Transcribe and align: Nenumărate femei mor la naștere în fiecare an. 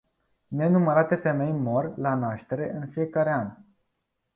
Nenumărate 0.47 1.15
femei 1.15 1.51
mor 1.51 1.97
la 1.97 2.13
naștere 2.13 2.71
în 2.73 2.87
fiecare 2.87 3.29
an. 3.31 3.57